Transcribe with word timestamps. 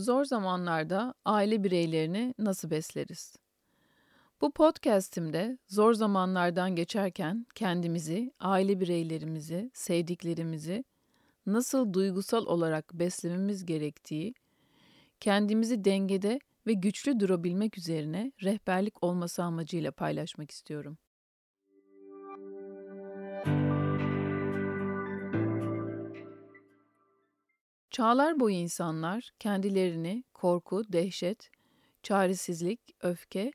Zor 0.00 0.24
zamanlarda 0.24 1.14
aile 1.24 1.64
bireylerini 1.64 2.34
nasıl 2.38 2.70
besleriz? 2.70 3.36
Bu 4.40 4.52
podcast'imde 4.52 5.58
zor 5.68 5.94
zamanlardan 5.94 6.76
geçerken 6.76 7.46
kendimizi, 7.54 8.32
aile 8.40 8.80
bireylerimizi, 8.80 9.70
sevdiklerimizi 9.74 10.84
nasıl 11.46 11.92
duygusal 11.92 12.46
olarak 12.46 12.94
beslememiz 12.94 13.66
gerektiği, 13.66 14.34
kendimizi 15.20 15.84
dengede 15.84 16.40
ve 16.66 16.72
güçlü 16.72 17.20
durabilmek 17.20 17.78
üzerine 17.78 18.32
rehberlik 18.42 19.04
olması 19.04 19.42
amacıyla 19.42 19.92
paylaşmak 19.92 20.50
istiyorum. 20.50 20.98
Çağlar 28.00 28.40
boyu 28.40 28.54
insanlar 28.54 29.30
kendilerini 29.38 30.24
korku, 30.34 30.92
dehşet, 30.92 31.50
çaresizlik, 32.02 32.80
öfke 33.00 33.52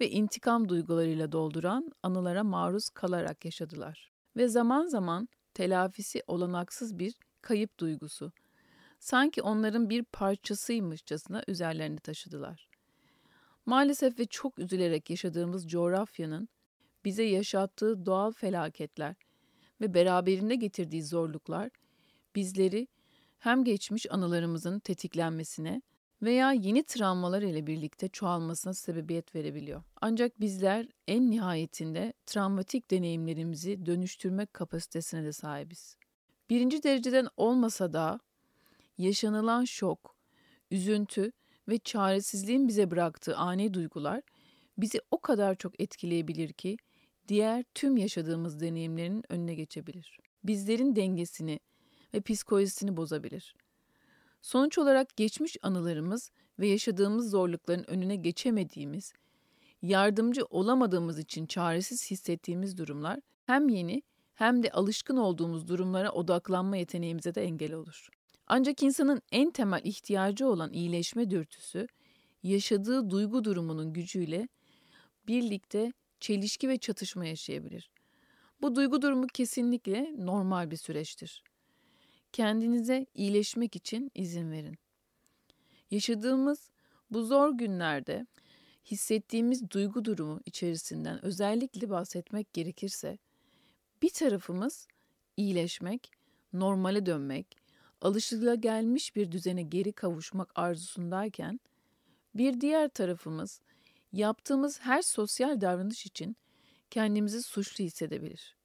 ve 0.00 0.10
intikam 0.10 0.68
duygularıyla 0.68 1.32
dolduran 1.32 1.92
anılara 2.02 2.44
maruz 2.44 2.88
kalarak 2.88 3.44
yaşadılar. 3.44 4.12
Ve 4.36 4.48
zaman 4.48 4.86
zaman 4.86 5.28
telafisi 5.54 6.22
olanaksız 6.26 6.98
bir 6.98 7.14
kayıp 7.42 7.78
duygusu, 7.78 8.32
sanki 8.98 9.42
onların 9.42 9.90
bir 9.90 10.04
parçasıymışçasına 10.04 11.42
üzerlerini 11.48 11.98
taşıdılar. 11.98 12.68
Maalesef 13.66 14.18
ve 14.18 14.26
çok 14.26 14.58
üzülerek 14.58 15.10
yaşadığımız 15.10 15.68
coğrafyanın 15.68 16.48
bize 17.04 17.24
yaşattığı 17.24 18.06
doğal 18.06 18.32
felaketler 18.32 19.16
ve 19.80 19.94
beraberinde 19.94 20.54
getirdiği 20.54 21.02
zorluklar 21.02 21.70
bizleri 22.34 22.88
hem 23.46 23.64
geçmiş 23.64 24.12
anılarımızın 24.12 24.78
tetiklenmesine 24.78 25.82
veya 26.22 26.52
yeni 26.52 26.84
travmalar 26.84 27.42
ile 27.42 27.66
birlikte 27.66 28.08
çoğalmasına 28.08 28.74
sebebiyet 28.74 29.34
verebiliyor. 29.34 29.82
Ancak 30.00 30.40
bizler 30.40 30.88
en 31.06 31.30
nihayetinde 31.30 32.12
travmatik 32.26 32.90
deneyimlerimizi 32.90 33.86
dönüştürmek 33.86 34.54
kapasitesine 34.54 35.24
de 35.24 35.32
sahibiz. 35.32 35.96
Birinci 36.50 36.82
dereceden 36.82 37.28
olmasa 37.36 37.92
da 37.92 38.20
yaşanılan 38.98 39.64
şok, 39.64 40.16
üzüntü 40.70 41.32
ve 41.68 41.78
çaresizliğin 41.78 42.68
bize 42.68 42.90
bıraktığı 42.90 43.36
ani 43.36 43.74
duygular 43.74 44.22
bizi 44.78 45.00
o 45.10 45.20
kadar 45.20 45.54
çok 45.54 45.80
etkileyebilir 45.80 46.52
ki 46.52 46.76
diğer 47.28 47.64
tüm 47.74 47.96
yaşadığımız 47.96 48.60
deneyimlerin 48.60 49.22
önüne 49.28 49.54
geçebilir. 49.54 50.18
Bizlerin 50.44 50.96
dengesini 50.96 51.60
ve 52.16 52.20
psikolojisini 52.20 52.96
bozabilir. 52.96 53.54
Sonuç 54.42 54.78
olarak 54.78 55.16
geçmiş 55.16 55.56
anılarımız 55.62 56.30
ve 56.58 56.68
yaşadığımız 56.68 57.30
zorlukların 57.30 57.90
önüne 57.90 58.16
geçemediğimiz, 58.16 59.12
yardımcı 59.82 60.44
olamadığımız 60.44 61.18
için 61.18 61.46
çaresiz 61.46 62.10
hissettiğimiz 62.10 62.78
durumlar 62.78 63.20
hem 63.46 63.68
yeni 63.68 64.02
hem 64.34 64.62
de 64.62 64.70
alışkın 64.70 65.16
olduğumuz 65.16 65.68
durumlara 65.68 66.10
odaklanma 66.12 66.76
yeteneğimize 66.76 67.34
de 67.34 67.44
engel 67.44 67.72
olur. 67.72 68.08
Ancak 68.46 68.82
insanın 68.82 69.22
en 69.32 69.50
temel 69.50 69.80
ihtiyacı 69.84 70.48
olan 70.48 70.72
iyileşme 70.72 71.30
dürtüsü, 71.30 71.86
yaşadığı 72.42 73.10
duygu 73.10 73.44
durumunun 73.44 73.92
gücüyle 73.92 74.48
birlikte 75.26 75.92
çelişki 76.20 76.68
ve 76.68 76.78
çatışma 76.78 77.26
yaşayabilir. 77.26 77.90
Bu 78.62 78.74
duygu 78.74 79.02
durumu 79.02 79.26
kesinlikle 79.26 80.14
normal 80.18 80.70
bir 80.70 80.76
süreçtir. 80.76 81.42
Kendinize 82.36 83.06
iyileşmek 83.14 83.76
için 83.76 84.10
izin 84.14 84.50
verin. 84.50 84.78
Yaşadığımız 85.90 86.70
bu 87.10 87.24
zor 87.24 87.50
günlerde 87.50 88.26
hissettiğimiz 88.84 89.70
duygu 89.70 90.04
durumu 90.04 90.40
içerisinden 90.46 91.24
özellikle 91.24 91.90
bahsetmek 91.90 92.52
gerekirse 92.52 93.18
bir 94.02 94.10
tarafımız 94.10 94.88
iyileşmek, 95.36 96.10
normale 96.52 97.06
dönmek, 97.06 97.56
alışılagelmiş 98.00 99.16
bir 99.16 99.32
düzene 99.32 99.62
geri 99.62 99.92
kavuşmak 99.92 100.52
arzusundayken 100.54 101.60
bir 102.34 102.60
diğer 102.60 102.88
tarafımız 102.88 103.60
yaptığımız 104.12 104.80
her 104.80 105.02
sosyal 105.02 105.60
davranış 105.60 106.06
için 106.06 106.36
kendimizi 106.90 107.42
suçlu 107.42 107.84
hissedebilir. 107.84 108.56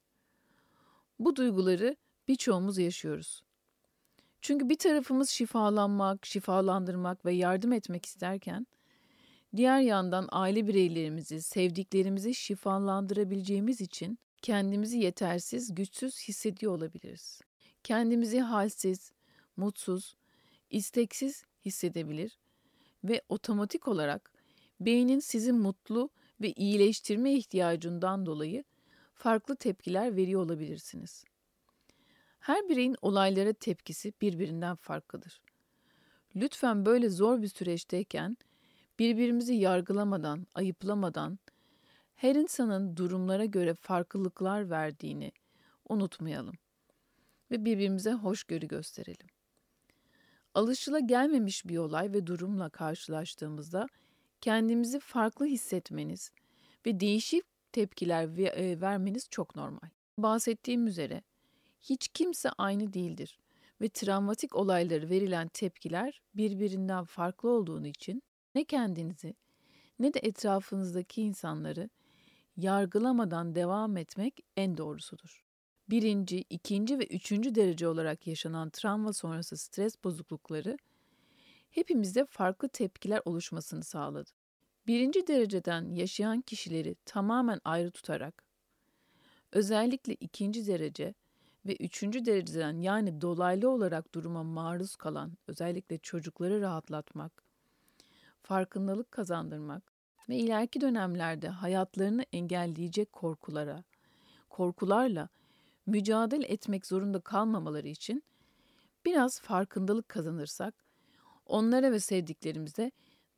Bu 1.18 1.36
duyguları 1.36 1.96
birçoğumuz 2.28 2.78
yaşıyoruz. 2.78 3.42
Çünkü 4.42 4.68
bir 4.68 4.78
tarafımız 4.78 5.30
şifalanmak, 5.30 6.26
şifalandırmak 6.26 7.24
ve 7.24 7.32
yardım 7.32 7.72
etmek 7.72 8.06
isterken, 8.06 8.66
diğer 9.56 9.80
yandan 9.80 10.28
aile 10.32 10.66
bireylerimizi, 10.66 11.42
sevdiklerimizi 11.42 12.34
şifalandırabileceğimiz 12.34 13.80
için 13.80 14.18
kendimizi 14.42 14.98
yetersiz, 14.98 15.74
güçsüz 15.74 16.28
hissediyor 16.28 16.72
olabiliriz. 16.72 17.40
Kendimizi 17.84 18.40
halsiz, 18.40 19.12
mutsuz, 19.56 20.16
isteksiz 20.70 21.44
hissedebilir 21.64 22.38
ve 23.04 23.22
otomatik 23.28 23.88
olarak 23.88 24.32
beynin 24.80 25.20
sizi 25.20 25.52
mutlu 25.52 26.10
ve 26.40 26.52
iyileştirme 26.52 27.32
ihtiyacından 27.32 28.26
dolayı 28.26 28.64
farklı 29.14 29.56
tepkiler 29.56 30.16
veriyor 30.16 30.40
olabilirsiniz. 30.42 31.24
Her 32.42 32.68
bireyin 32.68 32.96
olaylara 33.02 33.52
tepkisi 33.52 34.12
birbirinden 34.20 34.76
farklıdır. 34.76 35.40
Lütfen 36.36 36.86
böyle 36.86 37.08
zor 37.08 37.42
bir 37.42 37.48
süreçteyken 37.48 38.36
birbirimizi 38.98 39.54
yargılamadan, 39.54 40.46
ayıplamadan 40.54 41.38
her 42.14 42.34
insanın 42.34 42.96
durumlara 42.96 43.44
göre 43.44 43.74
farklılıklar 43.74 44.70
verdiğini 44.70 45.32
unutmayalım 45.88 46.54
ve 47.50 47.64
birbirimize 47.64 48.12
hoşgörü 48.12 48.68
gösterelim. 48.68 49.26
Alışıla 50.54 51.00
gelmemiş 51.00 51.66
bir 51.66 51.78
olay 51.78 52.12
ve 52.12 52.26
durumla 52.26 52.68
karşılaştığımızda 52.68 53.88
kendimizi 54.40 55.00
farklı 55.00 55.46
hissetmeniz 55.46 56.30
ve 56.86 57.00
değişik 57.00 57.44
tepkiler 57.72 58.38
e, 58.38 58.80
vermeniz 58.80 59.28
çok 59.30 59.56
normal. 59.56 59.88
Bahsettiğim 60.18 60.86
üzere 60.86 61.22
hiç 61.82 62.08
kimse 62.08 62.50
aynı 62.58 62.92
değildir 62.92 63.38
ve 63.80 63.88
travmatik 63.88 64.56
olayları 64.56 65.10
verilen 65.10 65.48
tepkiler 65.48 66.22
birbirinden 66.34 67.04
farklı 67.04 67.50
olduğunu 67.50 67.86
için 67.86 68.22
ne 68.54 68.64
kendinizi 68.64 69.34
ne 69.98 70.14
de 70.14 70.20
etrafınızdaki 70.22 71.22
insanları 71.22 71.90
yargılamadan 72.56 73.54
devam 73.54 73.96
etmek 73.96 74.40
en 74.56 74.76
doğrusudur. 74.76 75.44
Birinci, 75.90 76.44
ikinci 76.50 76.98
ve 76.98 77.06
üçüncü 77.06 77.54
derece 77.54 77.88
olarak 77.88 78.26
yaşanan 78.26 78.70
travma 78.70 79.12
sonrası 79.12 79.56
stres 79.56 80.04
bozuklukları 80.04 80.76
hepimizde 81.70 82.24
farklı 82.24 82.68
tepkiler 82.68 83.20
oluşmasını 83.24 83.84
sağladı. 83.84 84.30
Birinci 84.86 85.26
dereceden 85.26 85.90
yaşayan 85.90 86.40
kişileri 86.40 86.96
tamamen 87.04 87.60
ayrı 87.64 87.90
tutarak, 87.90 88.44
özellikle 89.52 90.14
ikinci 90.14 90.66
derece 90.66 91.14
ve 91.66 91.76
üçüncü 91.76 92.24
dereceden 92.24 92.80
yani 92.80 93.20
dolaylı 93.20 93.70
olarak 93.70 94.14
duruma 94.14 94.42
maruz 94.42 94.96
kalan 94.96 95.32
özellikle 95.46 95.98
çocukları 95.98 96.60
rahatlatmak, 96.60 97.44
farkındalık 98.42 99.10
kazandırmak 99.10 99.92
ve 100.28 100.36
ileriki 100.36 100.80
dönemlerde 100.80 101.48
hayatlarını 101.48 102.24
engelleyecek 102.32 103.12
korkulara, 103.12 103.84
korkularla 104.50 105.28
mücadele 105.86 106.46
etmek 106.46 106.86
zorunda 106.86 107.20
kalmamaları 107.20 107.88
için 107.88 108.22
biraz 109.04 109.40
farkındalık 109.40 110.08
kazanırsak 110.08 110.84
onlara 111.46 111.92
ve 111.92 112.00
sevdiklerimize 112.00 112.92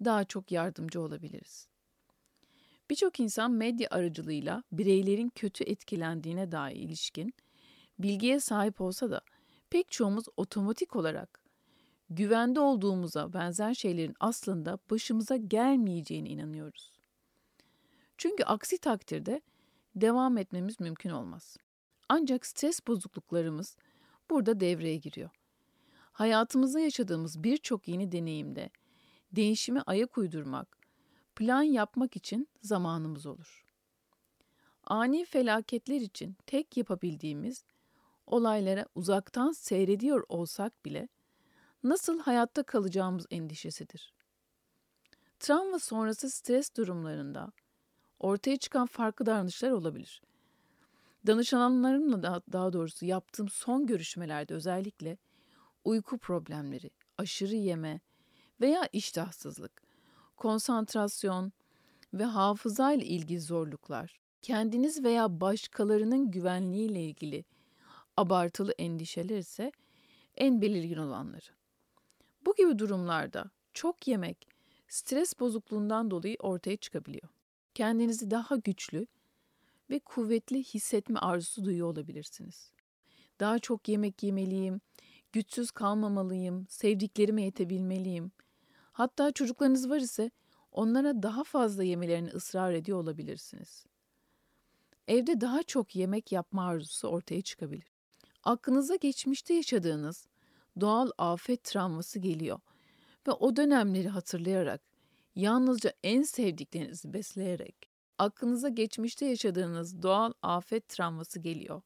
daha 0.04 0.24
çok 0.24 0.52
yardımcı 0.52 1.00
olabiliriz. 1.00 1.68
Birçok 2.90 3.20
insan 3.20 3.52
medya 3.52 3.88
aracılığıyla 3.90 4.62
bireylerin 4.72 5.28
kötü 5.28 5.64
etkilendiğine 5.64 6.52
dair 6.52 6.76
ilişkin 6.76 7.34
bilgiye 7.98 8.40
sahip 8.40 8.80
olsa 8.80 9.10
da 9.10 9.20
pek 9.70 9.90
çoğumuz 9.90 10.24
otomatik 10.36 10.96
olarak 10.96 11.40
güvende 12.10 12.60
olduğumuza 12.60 13.32
benzer 13.32 13.74
şeylerin 13.74 14.14
aslında 14.20 14.78
başımıza 14.90 15.36
gelmeyeceğine 15.36 16.28
inanıyoruz. 16.28 17.00
Çünkü 18.18 18.44
aksi 18.44 18.78
takdirde 18.78 19.40
devam 19.96 20.38
etmemiz 20.38 20.80
mümkün 20.80 21.10
olmaz. 21.10 21.56
Ancak 22.08 22.46
stres 22.46 22.86
bozukluklarımız 22.86 23.76
burada 24.30 24.60
devreye 24.60 24.96
giriyor. 24.96 25.30
Hayatımızda 26.12 26.80
yaşadığımız 26.80 27.42
birçok 27.42 27.88
yeni 27.88 28.12
deneyimde 28.12 28.70
değişime 29.32 29.80
ayak 29.86 30.18
uydurmak, 30.18 30.78
plan 31.36 31.62
yapmak 31.62 32.16
için 32.16 32.48
zamanımız 32.62 33.26
olur. 33.26 33.64
Ani 34.84 35.24
felaketler 35.24 36.00
için 36.00 36.36
tek 36.46 36.76
yapabildiğimiz 36.76 37.64
olaylara 38.26 38.86
uzaktan 38.94 39.52
seyrediyor 39.52 40.24
olsak 40.28 40.84
bile 40.84 41.08
nasıl 41.82 42.20
hayatta 42.20 42.62
kalacağımız 42.62 43.26
endişesidir. 43.30 44.14
Travma 45.40 45.78
sonrası 45.78 46.30
stres 46.30 46.76
durumlarında 46.76 47.52
ortaya 48.18 48.56
çıkan 48.56 48.86
farklı 48.86 49.26
davranışlar 49.26 49.70
olabilir. 49.70 50.22
Danışanlarımla 51.26 52.22
da, 52.22 52.42
daha 52.52 52.72
doğrusu 52.72 53.06
yaptığım 53.06 53.48
son 53.48 53.86
görüşmelerde 53.86 54.54
özellikle 54.54 55.18
uyku 55.84 56.18
problemleri, 56.18 56.90
aşırı 57.18 57.54
yeme 57.54 58.00
veya 58.60 58.88
iştahsızlık, 58.92 59.82
konsantrasyon 60.36 61.52
ve 62.14 62.24
hafıza 62.24 62.92
ile 62.92 63.04
ilgili 63.04 63.40
zorluklar, 63.40 64.20
kendiniz 64.42 65.04
veya 65.04 65.40
başkalarının 65.40 66.30
güvenliği 66.30 66.90
ile 66.90 67.04
ilgili 67.04 67.44
abartılı 68.16 68.72
endişeler 68.78 69.38
ise 69.38 69.72
en 70.36 70.62
belirgin 70.62 70.96
olanları. 70.96 71.50
Bu 72.46 72.54
gibi 72.54 72.78
durumlarda 72.78 73.50
çok 73.74 74.08
yemek 74.08 74.48
stres 74.88 75.40
bozukluğundan 75.40 76.10
dolayı 76.10 76.36
ortaya 76.38 76.76
çıkabiliyor. 76.76 77.28
Kendinizi 77.74 78.30
daha 78.30 78.56
güçlü 78.56 79.06
ve 79.90 79.98
kuvvetli 79.98 80.64
hissetme 80.64 81.18
arzusu 81.18 81.64
duyuyor 81.64 81.88
olabilirsiniz. 81.88 82.72
Daha 83.40 83.58
çok 83.58 83.88
yemek 83.88 84.22
yemeliyim, 84.22 84.80
güçsüz 85.32 85.70
kalmamalıyım, 85.70 86.66
sevdiklerime 86.68 87.42
yetebilmeliyim. 87.42 88.32
Hatta 88.92 89.32
çocuklarınız 89.32 89.90
var 89.90 89.96
ise 90.00 90.30
onlara 90.72 91.22
daha 91.22 91.44
fazla 91.44 91.84
yemelerini 91.84 92.30
ısrar 92.30 92.72
ediyor 92.72 92.98
olabilirsiniz. 92.98 93.86
Evde 95.08 95.40
daha 95.40 95.62
çok 95.62 95.96
yemek 95.96 96.32
yapma 96.32 96.66
arzusu 96.66 97.08
ortaya 97.08 97.42
çıkabilir. 97.42 97.93
Aklınıza 98.44 98.96
geçmişte 98.96 99.54
yaşadığınız 99.54 100.26
doğal 100.80 101.10
afet 101.18 101.64
travması 101.64 102.18
geliyor 102.18 102.60
ve 103.28 103.32
o 103.32 103.56
dönemleri 103.56 104.08
hatırlayarak, 104.08 104.82
yalnızca 105.34 105.92
en 106.02 106.22
sevdiklerinizi 106.22 107.12
besleyerek, 107.12 107.76
aklınıza 108.18 108.68
geçmişte 108.68 109.26
yaşadığınız 109.26 110.02
doğal 110.02 110.32
afet 110.42 110.88
travması 110.88 111.40
geliyor 111.40 111.82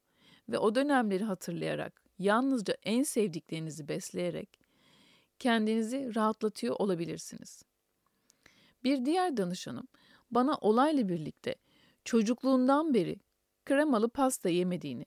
ve 0.48 0.58
o 0.58 0.74
dönemleri 0.74 1.24
hatırlayarak, 1.24 2.02
yalnızca 2.18 2.76
en 2.82 3.02
sevdiklerinizi 3.02 3.88
besleyerek 3.88 4.60
kendinizi 5.38 6.14
rahatlatıyor 6.14 6.76
olabilirsiniz. 6.78 7.62
Bir 8.84 9.04
diğer 9.04 9.36
danışanım 9.36 9.88
bana 10.30 10.56
olayla 10.56 11.08
birlikte 11.08 11.54
çocukluğundan 12.04 12.94
beri 12.94 13.16
kremalı 13.64 14.08
pasta 14.08 14.48
yemediğini 14.48 15.06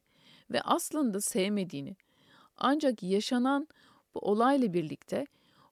ve 0.51 0.61
aslında 0.61 1.21
sevmediğini 1.21 1.95
ancak 2.57 3.03
yaşanan 3.03 3.67
bu 4.15 4.19
olayla 4.19 4.73
birlikte 4.73 5.25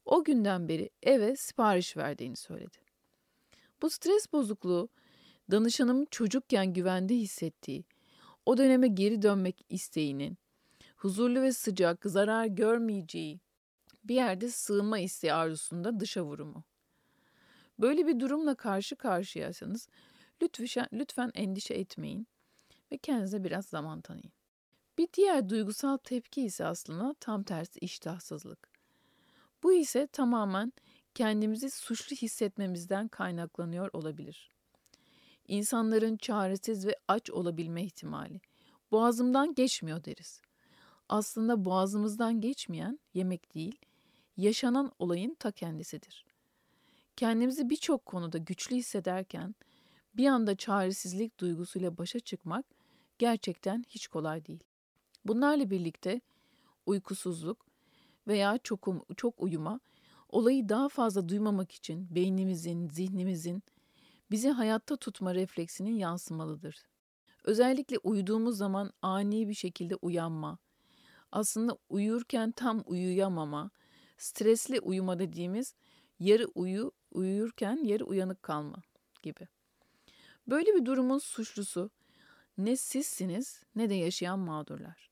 o 0.06 0.24
günden 0.24 0.68
beri 0.68 0.90
eve 1.04 1.36
sipariş 1.36 1.98
verdiğini 1.98 2.36
söyledi. 2.36 2.78
Bu 3.82 3.90
stres 3.90 4.34
bozukluğu 4.34 4.90
danışanım 5.52 6.06
çocukken 6.06 6.74
güvende 6.74 7.16
hissettiği, 7.16 7.86
o 8.46 8.58
döneme 8.58 8.88
geri 8.88 9.22
dönmek 9.22 9.66
isteğinin, 9.70 10.38
huzurlu 10.96 11.42
ve 11.42 11.52
sıcak, 11.52 12.06
zarar 12.06 12.46
görmeyeceği 12.46 13.40
bir 14.04 14.16
yerde 14.16 14.50
sığınma 14.50 15.00
isteği 15.00 15.34
arzusunda 15.34 16.00
dışa 16.00 16.24
vurumu. 16.24 16.64
Böyle 17.80 18.08
bir 18.08 18.20
durumla 18.20 18.56
karşı 18.56 18.96
karşıyaysanız 18.96 19.88
lütfen, 20.42 20.88
lütfen 20.94 21.32
endişe 21.36 21.74
etmeyin 21.74 22.28
ve 22.92 22.98
kendinize 22.98 23.44
biraz 23.44 23.66
zaman 23.66 24.02
tanıyın. 24.02 24.39
Bir 25.00 25.08
diğer 25.14 25.50
duygusal 25.50 25.98
tepki 25.98 26.42
ise 26.42 26.66
aslında 26.66 27.16
tam 27.20 27.44
tersi 27.44 27.80
iştahsızlık. 27.80 28.70
Bu 29.64 29.74
ise 29.74 30.08
tamamen 30.08 30.74
kendimizi 31.16 31.70
suçlu 31.70 32.16
hissetmemizden 32.16 33.08
kaynaklanıyor 33.08 33.90
olabilir. 33.94 34.52
İnsanların 35.48 36.18
çaresiz 36.18 36.88
ve 36.88 36.96
aç 37.08 37.30
olabilme 37.30 37.84
ihtimali. 37.84 38.42
Boğazımdan 38.92 39.54
geçmiyor 39.54 40.04
deriz. 40.04 40.42
Aslında 41.10 41.66
boğazımızdan 41.66 42.42
geçmeyen 42.42 43.00
yemek 43.14 43.56
değil, 43.56 43.80
yaşanan 44.38 44.92
olayın 45.00 45.36
ta 45.36 45.52
kendisidir. 45.52 46.26
Kendimizi 47.16 47.70
birçok 47.70 48.06
konuda 48.06 48.38
güçlü 48.38 48.76
hissederken 48.76 49.56
bir 50.14 50.28
anda 50.28 50.56
çaresizlik 50.56 51.40
duygusuyla 51.40 51.98
başa 51.98 52.20
çıkmak 52.20 52.66
gerçekten 53.20 53.86
hiç 53.90 54.08
kolay 54.08 54.46
değil. 54.46 54.69
Bunlarla 55.30 55.70
birlikte 55.70 56.22
uykusuzluk 56.86 57.66
veya 58.28 58.58
çok, 58.58 58.88
çok 59.18 59.44
uyuma 59.44 59.80
olayı 60.30 60.70
daha 60.70 60.90
fazla 60.90 61.30
duymamak 61.30 61.72
için 61.72 62.16
beynimizin, 62.16 62.90
zihnimizin 62.90 63.64
bizi 64.32 64.50
hayatta 64.50 64.96
tutma 64.96 65.36
refleksinin 65.36 65.96
yansımalıdır. 65.96 66.76
Özellikle 67.44 67.98
uyuduğumuz 67.98 68.58
zaman 68.58 68.92
ani 69.02 69.50
bir 69.50 69.54
şekilde 69.54 69.96
uyanma, 69.96 70.58
aslında 71.32 71.78
uyurken 71.90 72.52
tam 72.52 72.84
uyuyamama, 72.86 73.72
stresli 74.18 74.80
uyuma 74.80 75.20
dediğimiz 75.20 75.76
yarı 76.20 76.48
uyu, 76.56 76.92
uyurken 77.12 77.84
yarı 77.84 78.06
uyanık 78.06 78.44
kalma 78.44 78.82
gibi. 79.24 79.48
Böyle 80.48 80.76
bir 80.76 80.86
durumun 80.86 81.18
suçlusu 81.18 81.90
ne 82.58 82.78
sizsiniz 82.78 83.64
ne 83.76 83.90
de 83.90 83.94
yaşayan 83.94 84.40
mağdurlar. 84.40 85.09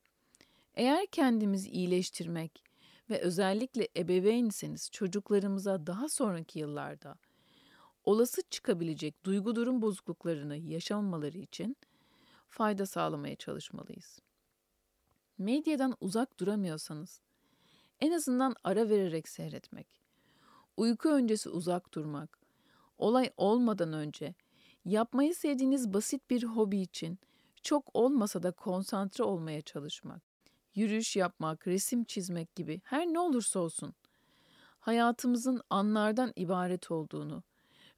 Eğer 0.78 1.06
kendimizi 1.06 1.70
iyileştirmek 1.70 2.64
ve 3.10 3.20
özellikle 3.20 3.88
ebeveynseniz 3.96 4.90
çocuklarımıza 4.90 5.86
daha 5.86 6.08
sonraki 6.08 6.58
yıllarda 6.58 7.14
olası 8.04 8.42
çıkabilecek 8.50 9.24
duygu 9.24 9.56
durum 9.56 9.82
bozukluklarını 9.82 10.56
yaşamamaları 10.56 11.38
için 11.38 11.76
fayda 12.48 12.86
sağlamaya 12.86 13.36
çalışmalıyız. 13.36 14.20
Medyadan 15.38 15.96
uzak 16.00 16.40
duramıyorsanız 16.40 17.20
en 18.00 18.12
azından 18.12 18.54
ara 18.64 18.88
vererek 18.88 19.28
seyretmek, 19.28 20.02
uyku 20.76 21.08
öncesi 21.08 21.48
uzak 21.50 21.94
durmak, 21.94 22.38
olay 22.98 23.30
olmadan 23.36 23.92
önce 23.92 24.34
yapmayı 24.84 25.34
sevdiğiniz 25.34 25.94
basit 25.94 26.30
bir 26.30 26.42
hobi 26.42 26.80
için 26.80 27.18
çok 27.62 27.96
olmasa 27.96 28.42
da 28.42 28.50
konsantre 28.50 29.24
olmaya 29.24 29.62
çalışmak, 29.62 30.27
yürüyüş 30.78 31.16
yapmak, 31.16 31.66
resim 31.66 32.04
çizmek 32.04 32.54
gibi 32.54 32.80
her 32.84 33.06
ne 33.06 33.18
olursa 33.18 33.60
olsun 33.60 33.94
hayatımızın 34.80 35.60
anlardan 35.70 36.32
ibaret 36.36 36.90
olduğunu 36.90 37.42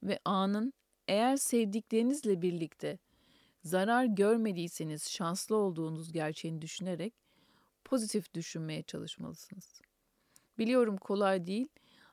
ve 0.02 0.18
anın 0.25 0.72
eğer 1.08 1.37
sevdiklerinizle 1.37 2.42
birlikte 2.42 2.99
zarar 3.62 4.04
görmediyseniz 4.04 5.10
şanslı 5.10 5.56
olduğunuz 5.56 6.12
gerçeğini 6.12 6.62
düşünerek 6.62 7.14
pozitif 7.84 8.34
düşünmeye 8.34 8.82
çalışmalısınız. 8.82 9.80
Biliyorum 10.58 10.96
kolay 10.96 11.46
değil 11.46 11.68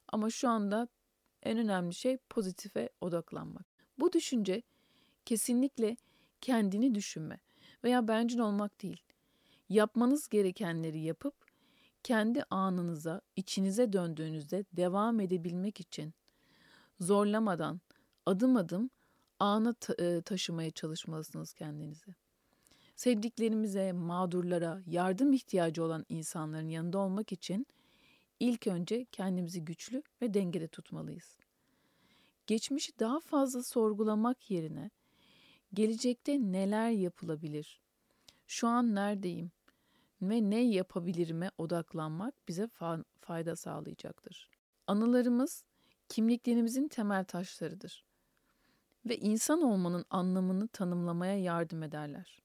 ama 0.08 0.30
şu 0.30 0.50
anda 0.50 0.88
en 1.44 1.58
önemli 1.58 1.94
şey 1.94 2.18
pozitife 2.18 2.90
odaklanmak. 3.02 3.66
Bu 4.00 4.14
düşünce 4.14 4.62
kesinlikle 5.26 5.98
kendini 6.42 6.96
düşünme 6.96 7.40
veya 7.84 8.08
bencil 8.08 8.40
olmak 8.40 8.82
değil. 8.82 9.07
Yapmanız 9.70 10.28
gerekenleri 10.28 11.00
yapıp 11.00 11.34
kendi 12.04 12.44
anınıza, 12.44 13.22
içinize 13.36 13.94
döndüğünüzde 13.94 14.66
devam 14.74 15.20
edebilmek 15.20 15.80
için 15.80 16.14
zorlamadan 17.00 17.82
adım 18.26 18.58
adım 18.58 18.90
ana 19.40 19.74
ta- 19.74 20.22
taşımaya 20.22 20.72
çalışmalısınız 20.72 21.54
kendinizi. 21.54 22.16
Sevdiklerimize, 22.96 23.92
mağdurlara, 23.92 24.82
yardım 24.88 25.34
ihtiyacı 25.34 25.84
olan 25.84 26.06
insanların 26.10 26.70
yanında 26.70 26.98
olmak 26.98 27.32
için 27.32 27.68
ilk 28.40 28.68
önce 28.68 29.06
kendimizi 29.06 29.66
güçlü 29.66 30.04
ve 30.22 30.34
dengede 30.34 30.68
tutmalıyız. 30.68 31.38
Geçmişi 32.48 33.00
daha 33.00 33.20
fazla 33.20 33.64
sorgulamak 33.64 34.52
yerine 34.52 34.90
gelecekte 35.74 36.40
neler 36.40 36.90
yapılabilir? 36.90 37.82
Şu 38.48 38.68
an 38.68 38.96
neredeyim 38.96 39.52
ve 40.22 40.50
ne 40.50 40.64
yapabilirime 40.64 41.52
odaklanmak 41.58 42.48
bize 42.48 42.64
fa- 42.64 43.04
fayda 43.22 43.56
sağlayacaktır. 43.56 44.50
Anılarımız 44.88 45.64
kimliklerimizin 46.10 46.88
temel 46.88 47.26
taşlarıdır 47.26 48.06
ve 49.06 49.18
insan 49.18 49.62
olmanın 49.62 50.06
anlamını 50.10 50.68
tanımlamaya 50.68 51.38
yardım 51.38 51.84
ederler. 51.84 52.44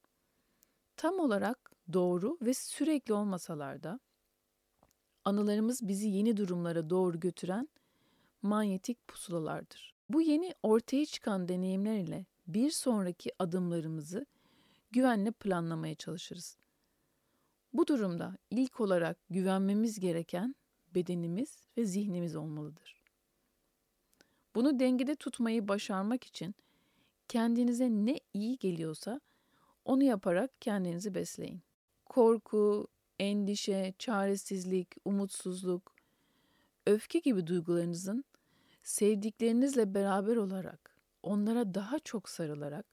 Tam 0.97 1.19
olarak 1.19 1.71
doğru 1.93 2.39
ve 2.43 2.55
sürekli 2.55 3.15
olmasalar 3.15 3.83
da 3.83 4.01
anılarımız 5.25 5.89
bizi 5.89 6.09
yeni 6.09 6.37
durumlara 6.37 6.91
doğru 6.91 7.21
götüren 7.21 7.69
manyetik 8.43 9.09
pusulalardır. 9.09 9.95
Bu 10.09 10.23
yeni 10.23 10.55
ortaya 10.63 11.07
çıkan 11.07 11.49
deneyimler 11.49 11.99
ile 11.99 12.27
bir 12.47 12.71
sonraki 12.71 13.31
adımlarımızı 13.39 14.27
güvenle 14.91 15.31
planlamaya 15.31 15.95
çalışırız. 15.95 16.57
Bu 17.73 17.87
durumda 17.87 18.37
ilk 18.51 18.81
olarak 18.81 19.19
güvenmemiz 19.31 20.01
gereken 20.01 20.55
bedenimiz 20.95 21.67
ve 21.77 21.85
zihnimiz 21.85 22.37
olmalıdır. 22.37 23.03
Bunu 24.55 24.81
dengede 24.81 25.17
tutmayı 25.17 25.69
başarmak 25.69 26.25
için 26.25 26.55
kendinize 27.29 27.91
ne 27.91 28.21
iyi 28.35 28.59
geliyorsa 28.59 29.21
onu 29.85 30.03
yaparak 30.03 30.61
kendinizi 30.61 31.15
besleyin. 31.15 31.63
Korku, 32.05 32.89
endişe, 33.19 33.95
çaresizlik, 33.99 34.89
umutsuzluk, 35.05 35.95
öfke 36.87 37.19
gibi 37.19 37.47
duygularınızın 37.47 38.25
sevdiklerinizle 38.83 39.95
beraber 39.95 40.37
olarak, 40.37 40.97
onlara 41.23 41.75
daha 41.75 41.99
çok 41.99 42.29
sarılarak 42.29 42.87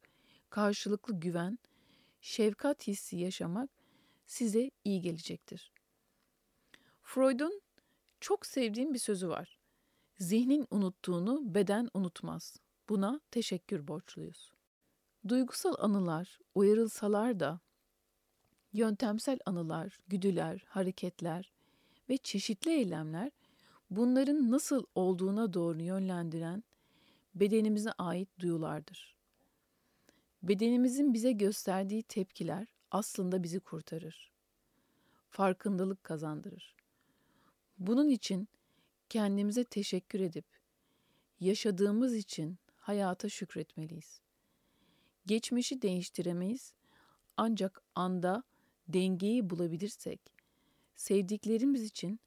karşılıklı 0.50 1.20
güven, 1.20 1.60
şefkat 2.22 2.88
hissi 2.88 3.18
yaşamak 3.18 3.79
size 4.30 4.72
iyi 4.84 5.02
gelecektir. 5.02 5.72
Freud'un 7.02 7.62
çok 8.20 8.46
sevdiğim 8.46 8.94
bir 8.94 9.00
sözü 9.00 9.30
var. 9.30 9.60
Zihnin 10.18 10.68
unuttuğunu 10.72 11.54
beden 11.56 11.90
unutmaz. 11.94 12.58
Buna 12.90 13.22
teşekkür 13.32 13.88
borçluyuz. 13.88 14.52
Duygusal 15.28 15.74
anılar 15.80 16.40
uyarılsalar 16.56 17.40
da 17.40 17.60
yöntemsel 18.74 19.40
anılar, 19.46 20.00
güdüler, 20.08 20.66
hareketler 20.68 21.52
ve 22.10 22.18
çeşitli 22.18 22.72
eylemler 22.72 23.32
bunların 23.90 24.52
nasıl 24.52 24.84
olduğuna 24.96 25.54
doğru 25.54 25.82
yönlendiren 25.82 26.64
bedenimize 27.36 27.92
ait 27.92 28.30
duyulardır. 28.40 29.16
Bedenimizin 30.44 31.14
bize 31.14 31.32
gösterdiği 31.32 32.04
tepkiler 32.04 32.68
aslında 32.92 33.44
bizi 33.44 33.60
kurtarır. 33.60 34.32
Farkındalık 35.30 36.04
kazandırır. 36.04 36.76
Bunun 37.78 38.10
için 38.10 38.48
kendimize 39.10 39.64
teşekkür 39.64 40.20
edip 40.20 40.46
yaşadığımız 41.40 42.16
için 42.16 42.58
hayata 42.78 43.30
şükretmeliyiz. 43.30 44.22
Geçmişi 45.26 45.82
değiştiremeyiz 45.82 46.74
ancak 47.38 47.82
anda 47.96 48.44
dengeyi 48.88 49.50
bulabilirsek 49.50 50.20
sevdiklerimiz 50.96 51.84
için 51.84 52.20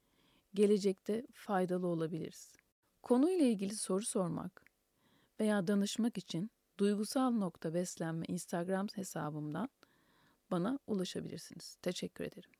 gelecekte 0.53 1.27
faydalı 1.33 1.87
olabiliriz. 1.87 2.51
Konuyla 3.01 3.45
ilgili 3.45 3.75
soru 3.75 4.05
sormak 4.05 4.63
veya 5.39 5.67
danışmak 5.67 6.17
için 6.17 6.51
duygusal 6.77 7.31
nokta 7.31 7.73
beslenme 7.73 8.25
Instagram 8.27 8.87
hesabımdan 8.95 9.69
bana 10.53 10.79
ulaşabilirsiniz. 10.87 11.77
Teşekkür 11.81 12.23
ederim. 12.25 12.51